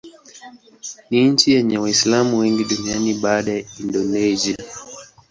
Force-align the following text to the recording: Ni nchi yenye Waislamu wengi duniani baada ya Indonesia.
Ni 1.09 1.29
nchi 1.29 1.51
yenye 1.53 1.77
Waislamu 1.77 2.37
wengi 2.39 2.63
duniani 2.65 3.13
baada 3.13 3.51
ya 3.51 3.63
Indonesia. 3.79 4.57